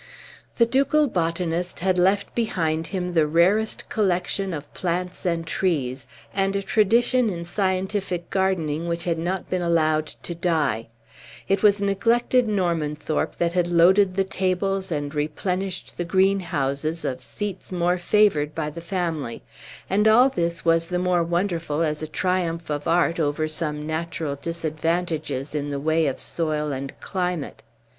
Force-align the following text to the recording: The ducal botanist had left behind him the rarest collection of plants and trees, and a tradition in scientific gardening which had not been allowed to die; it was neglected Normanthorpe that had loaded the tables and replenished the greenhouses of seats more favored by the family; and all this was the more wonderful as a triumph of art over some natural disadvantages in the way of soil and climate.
The 0.57 0.65
ducal 0.65 1.07
botanist 1.07 1.81
had 1.81 1.99
left 1.99 2.33
behind 2.33 2.87
him 2.87 3.13
the 3.13 3.27
rarest 3.27 3.87
collection 3.87 4.51
of 4.51 4.73
plants 4.73 5.27
and 5.27 5.45
trees, 5.45 6.07
and 6.33 6.55
a 6.55 6.63
tradition 6.63 7.29
in 7.29 7.43
scientific 7.45 8.31
gardening 8.31 8.87
which 8.87 9.03
had 9.03 9.19
not 9.19 9.47
been 9.47 9.61
allowed 9.61 10.07
to 10.07 10.33
die; 10.33 10.87
it 11.47 11.61
was 11.61 11.83
neglected 11.83 12.47
Normanthorpe 12.47 13.35
that 13.35 13.53
had 13.53 13.67
loaded 13.67 14.15
the 14.15 14.23
tables 14.23 14.91
and 14.91 15.13
replenished 15.13 15.99
the 15.99 16.03
greenhouses 16.03 17.05
of 17.05 17.21
seats 17.21 17.71
more 17.71 17.99
favored 17.99 18.55
by 18.55 18.71
the 18.71 18.81
family; 18.81 19.43
and 19.87 20.07
all 20.07 20.29
this 20.29 20.65
was 20.65 20.87
the 20.87 20.97
more 20.97 21.21
wonderful 21.21 21.83
as 21.83 22.01
a 22.01 22.07
triumph 22.07 22.71
of 22.71 22.87
art 22.87 23.19
over 23.19 23.47
some 23.47 23.85
natural 23.85 24.35
disadvantages 24.35 25.53
in 25.53 25.69
the 25.69 25.79
way 25.79 26.07
of 26.07 26.19
soil 26.19 26.71
and 26.71 26.99
climate. 27.01 27.61